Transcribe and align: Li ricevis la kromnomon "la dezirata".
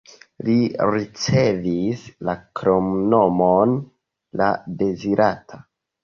Li 0.45 0.53
ricevis 0.91 2.05
la 2.29 2.33
kromnomon 2.59 3.75
"la 4.41 4.47
dezirata". 4.81 5.61